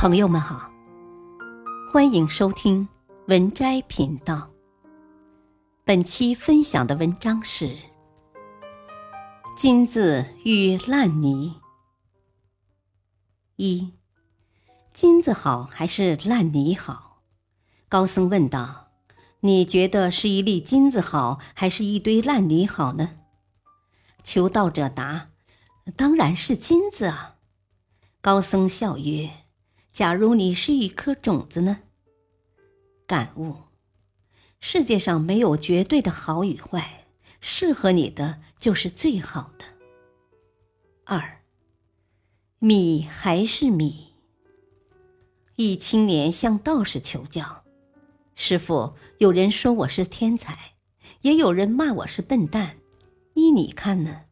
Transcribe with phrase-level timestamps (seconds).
[0.00, 0.70] 朋友们好，
[1.92, 2.88] 欢迎收听
[3.26, 4.50] 文摘频道。
[5.84, 7.66] 本期分享的文章是
[9.58, 11.54] 《金子与烂泥》。
[13.56, 13.92] 一，
[14.94, 17.20] 金子好还是烂泥好？
[17.90, 18.88] 高僧问道
[19.40, 23.16] ：“你觉得是一粒金子好，还是一堆烂泥好呢？”
[24.24, 25.28] 求道者答
[25.94, 27.36] ：“当然是金子啊。”
[28.22, 29.30] 高僧笑曰。
[29.92, 31.80] 假如你是一颗种子呢？
[33.06, 33.56] 感悟：
[34.60, 37.06] 世界上没有绝对的好与坏，
[37.40, 39.64] 适合你的就是最好的。
[41.04, 41.42] 二，
[42.60, 44.14] 米还是米。
[45.56, 47.64] 一青年向道士求教
[48.34, 50.74] ：“师傅，有人说我是天才，
[51.22, 52.78] 也有人骂我是笨蛋，
[53.34, 54.22] 依你看呢？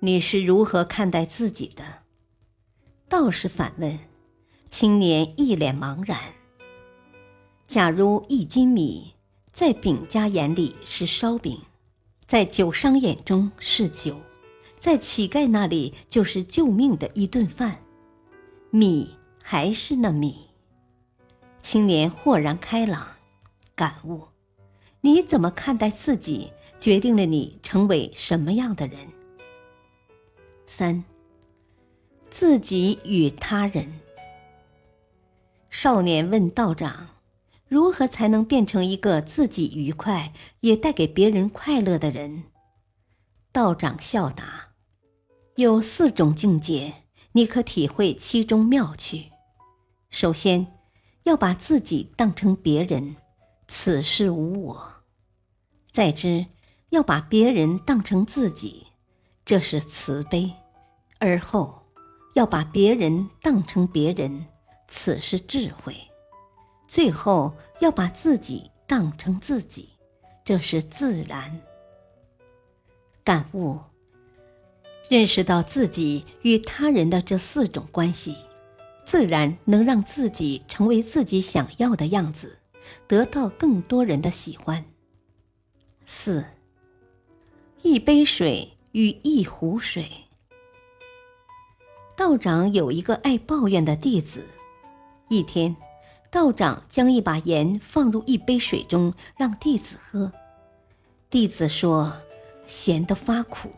[0.00, 2.04] 你是如何看待自己的？”
[3.08, 3.96] 道士反问
[4.68, 6.18] ：“青年一脸茫然。
[7.68, 9.14] 假如一斤米
[9.52, 11.60] 在饼家眼里是烧饼，
[12.26, 14.20] 在酒商眼中是酒，
[14.80, 17.80] 在乞丐那里就是救命的一顿饭，
[18.70, 20.48] 米还是那米。”
[21.62, 23.06] 青年豁然开朗，
[23.76, 24.26] 感悟：
[25.00, 28.98] 你怎么看待自己，决定了你成为什么样的人。
[30.66, 31.04] 三。
[32.30, 34.00] 自己与他人。
[35.70, 37.08] 少年问道长
[37.68, 42.44] ：“如何才能变成一个自己愉快也带给别人快乐的人？”
[43.52, 44.68] 道长笑答
[45.56, 46.92] ：“有四种境界，
[47.32, 49.32] 你可体会其中妙趣。
[50.10, 50.66] 首先，
[51.24, 53.16] 要把自己当成别人，
[53.66, 55.02] 此事无我；
[55.92, 56.46] 再之，
[56.90, 58.86] 要把别人当成自己，
[59.44, 60.52] 这是慈悲；
[61.18, 61.82] 而后。”
[62.36, 64.44] 要把别人当成别人，
[64.88, 65.94] 此是智慧；
[66.86, 69.88] 最后要把自己当成自己，
[70.44, 71.58] 这是自然。
[73.24, 73.80] 感悟，
[75.08, 78.36] 认识到自己与他人的这四种关系，
[79.06, 82.58] 自然能让自己成为自己想要的样子，
[83.08, 84.84] 得到更多人的喜欢。
[86.04, 86.44] 四，
[87.80, 90.25] 一杯水与一壶水。
[92.16, 94.42] 道长有一个爱抱怨的弟子。
[95.28, 95.76] 一天，
[96.30, 100.32] 道长将一把盐放入一杯水中，让弟子喝。
[101.28, 102.10] 弟子说
[102.66, 103.70] ：“咸得发苦。”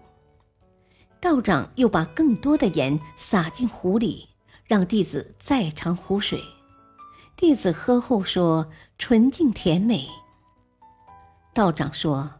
[1.20, 4.28] 道长又把更多的盐撒进壶里，
[4.66, 6.40] 让弟子再尝壶水。
[7.36, 10.08] 弟子喝后说：“纯净甜美。”
[11.52, 12.30] 道长说：“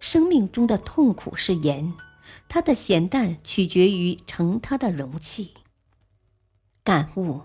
[0.00, 1.94] 生命中的痛苦是盐。”
[2.48, 5.54] 它的咸淡取决于盛它的容器。
[6.82, 7.42] 感悟：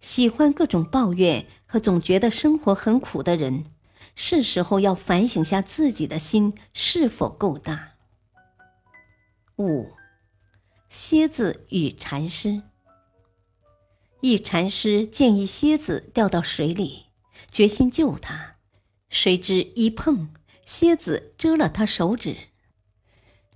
[0.00, 3.64] 喜欢各种抱怨和总觉得生活很苦的人，
[4.14, 7.92] 是时候要反省下自己的心是否够大。
[9.56, 9.92] 五，
[10.88, 12.62] 蝎子与禅师。
[14.20, 17.06] 一禅师见一蝎子掉到水里，
[17.50, 18.56] 决心救它，
[19.08, 20.28] 谁知一碰，
[20.66, 22.49] 蝎子蛰了他手指。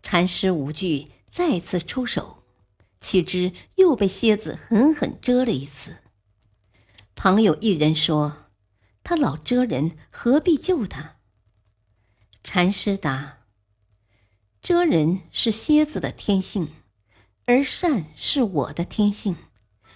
[0.04, 2.44] 禅师无惧，再次出手，
[3.00, 5.96] 岂知又被蝎子狠狠蛰了一次。
[7.14, 8.50] 旁有一人说
[9.02, 11.16] ：“他老蛰人，何必救他？”
[12.44, 13.38] 禅师答
[14.60, 16.68] ：“蛰人是蝎子的天性，
[17.46, 19.36] 而善是我的天性，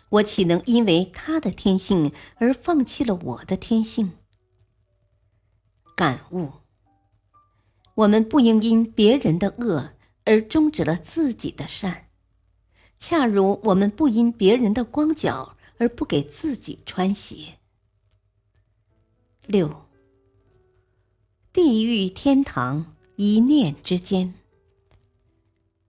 [0.08, 4.12] 我岂能因为他的天性而放弃了我的天性？”
[5.94, 6.52] 感悟：
[7.94, 9.92] 我们不应因别人的恶。
[10.28, 12.08] 而终止了自己的善，
[12.98, 17.58] 恰如我们不因别人的光脚而不给自己穿鞋。
[19.46, 19.86] 六，
[21.50, 24.34] 地狱天堂一念之间。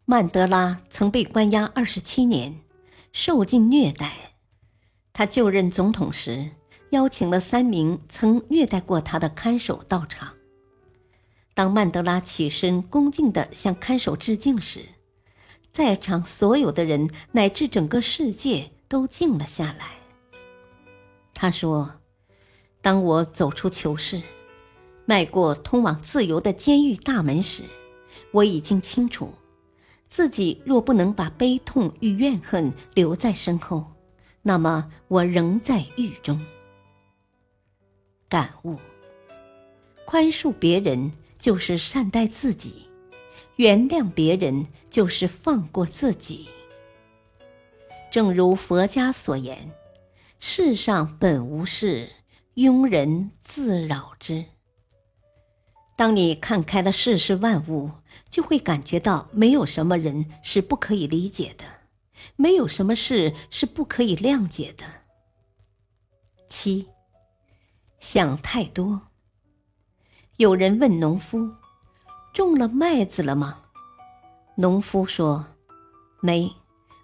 [0.06, 2.62] 曼德拉曾被关押二十七年，
[3.12, 4.36] 受尽虐待。
[5.12, 6.52] 他就任总统时，
[6.92, 10.39] 邀请了三名曾虐待过他的看守到场。
[11.60, 14.80] 当曼德拉起身恭敬地向看守致敬时，
[15.74, 19.98] 在场所有的人乃至整个世界都静了下来。
[21.34, 21.96] 他说
[22.82, 24.22] ：“当我走出囚室，
[25.04, 27.64] 迈过通往自由的监狱大门时，
[28.32, 29.34] 我已经清楚，
[30.08, 33.86] 自己若不能把悲痛与怨恨留在身后，
[34.44, 36.40] 那么我仍在狱中。”
[38.30, 38.78] 感悟：
[40.06, 41.12] 宽恕别人。
[41.40, 42.90] 就是善待自己，
[43.56, 46.50] 原谅别人就是放过自己。
[48.12, 49.72] 正如佛家所言
[50.40, 52.12] ：“世上本无事，
[52.56, 54.46] 庸人自扰之。”
[55.96, 57.92] 当你看开了世事万物，
[58.30, 61.66] 就会感觉到没有什么人是不可以理解的，
[62.36, 64.86] 没有什么事是不可以谅解的。
[66.48, 66.88] 七，
[68.00, 69.09] 想太多。
[70.40, 71.52] 有人问农夫
[72.32, 73.60] ：“种了麦子了吗？”
[74.56, 75.46] 农夫说
[76.24, 76.50] ：“没，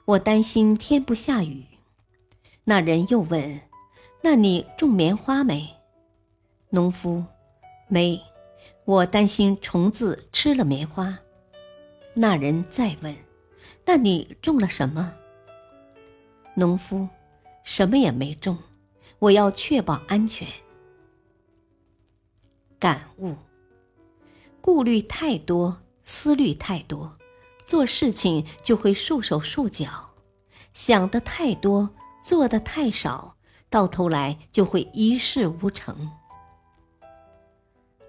[0.05, 1.65] 我担心天不下雨。”
[2.63, 3.59] 那人又问
[4.23, 5.69] ：“那你种棉花没？”
[6.71, 7.25] 农夫
[7.89, 8.17] ：“没。”
[8.85, 11.19] 我担心虫子吃了棉花。
[12.13, 13.13] 那人再问
[13.83, 15.11] ：“那你种了什么？”
[16.55, 17.09] 农夫
[17.65, 18.57] ：“什么也没种，
[19.19, 20.47] 我要确保安全。”
[22.79, 23.35] 感悟：
[24.61, 27.13] 顾虑太多，思虑太多，
[27.65, 29.87] 做事情就会束手束脚；
[30.73, 31.89] 想的太多，
[32.23, 33.37] 做的太少，
[33.69, 36.11] 到头来就会一事无成。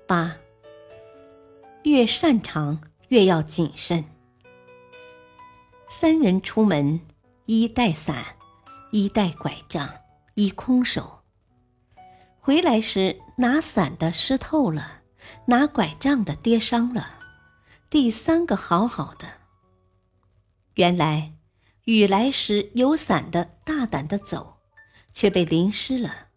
[0.07, 0.37] 八。
[1.85, 4.05] 越擅长，越要谨慎。
[5.89, 7.01] 三人出门，
[7.45, 8.37] 一带伞，
[8.91, 9.89] 一带拐杖，
[10.35, 11.16] 一空手。
[12.47, 15.03] 回来时，拿伞的湿透了，
[15.47, 17.19] 拿拐杖的跌伤了，
[17.91, 19.27] 第三个好好的。
[20.75, 21.33] 原来，
[21.87, 24.59] 雨来时有伞的大胆的走，
[25.13, 26.29] 却被淋湿了；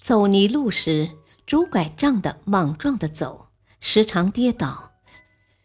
[0.00, 1.10] 走泥路时
[1.44, 3.50] 拄拐杖的莽撞的走。
[3.78, 4.92] 时常跌倒，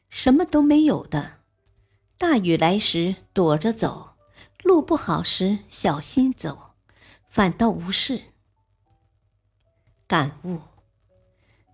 [0.10, 1.36] 什么都没有的。
[2.18, 4.16] 大雨来时躲着走，
[4.64, 6.74] 路不好时小心走，
[7.30, 8.35] 反倒无事。
[10.08, 10.60] 感悟：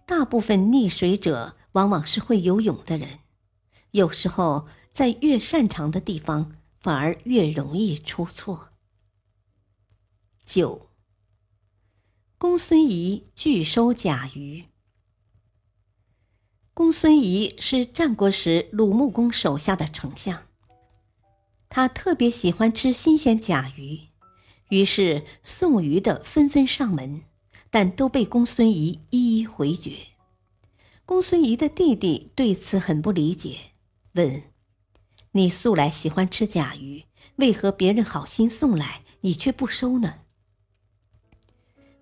[0.06, 3.20] 大部分溺水者往往是会游泳的人，
[3.92, 8.70] 有时候在越擅长的地方，反而越容易出错。
[10.46, 10.88] 九。
[12.38, 14.66] 公孙仪拒收甲鱼。
[16.74, 20.48] 公孙仪是战国时鲁穆公手下的丞相，
[21.68, 24.08] 他特别喜欢吃新鲜甲鱼，
[24.70, 27.24] 于是送鱼的纷纷上门，
[27.72, 29.94] 但都被公孙仪一一回绝。
[31.08, 33.58] 公孙仪的弟弟对此很不理解，
[34.14, 34.44] 问
[35.34, 37.06] ：“你素来喜欢吃甲鱼，
[37.38, 40.20] 为何别人好心送来，你却不收呢？”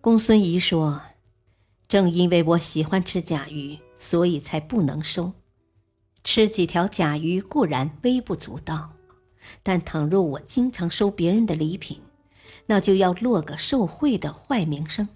[0.01, 1.01] 公孙仪说
[1.88, 5.33] ：“正因为我喜欢吃甲鱼。”所以才不能收，
[6.24, 8.94] 吃几条甲鱼固然微不足道，
[9.62, 12.01] 但倘若我经常收别人的礼品，
[12.68, 15.10] 那就要落个受贿的坏名声，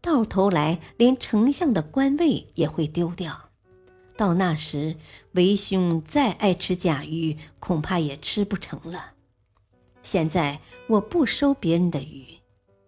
[0.00, 3.50] 到头来连丞相的官位也会丢掉。
[4.16, 4.96] 到那时，
[5.32, 9.12] 为兄再爱吃甲鱼，恐怕也吃不成了。
[10.02, 12.24] 现在我不收别人的鱼，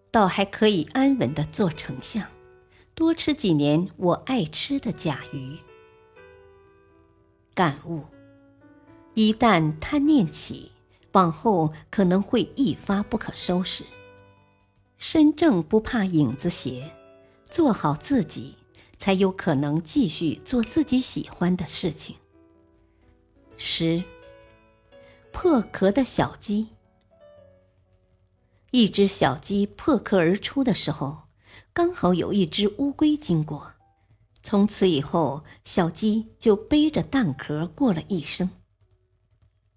[0.09, 2.25] 倒还可以安稳的做丞相。
[2.93, 5.57] 多吃几年我爱吃的甲鱼。
[7.53, 8.03] 感悟：
[9.13, 10.71] 一旦贪念起，
[11.13, 13.85] 往后可能会一发不可收拾。
[14.97, 16.91] 身正不怕影子斜，
[17.51, 18.55] 做好自己，
[18.97, 22.15] 才有可能继续做自己喜欢的事情。
[23.57, 24.03] 十。
[25.33, 26.69] 破壳的小鸡。
[28.71, 31.23] 一只小鸡破壳而出的时候。
[31.73, 33.73] 刚好有一只乌龟经过，
[34.41, 38.49] 从此以后，小鸡就背着蛋壳过了一生。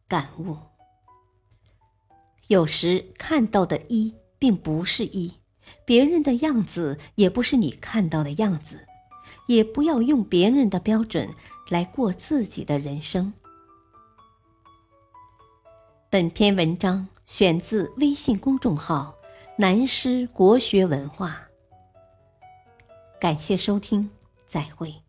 [0.06, 0.56] 感悟：
[2.46, 5.34] 有时看到的一并不是一，
[5.84, 8.86] 别人的样子也不是你看到的样子，
[9.46, 11.28] 也不要用别人的标准
[11.68, 13.32] 来过自己的人生。
[16.10, 19.14] 本篇文章选自微信公众号
[19.58, 21.48] “南师国学文化”。
[23.20, 24.10] 感谢收听，
[24.46, 25.03] 再会。